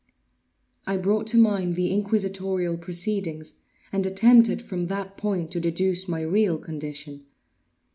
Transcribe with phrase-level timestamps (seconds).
[0.87, 3.59] I brought to mind the inquisitorial proceedings,
[3.93, 7.27] and attempted from that point to deduce my real condition.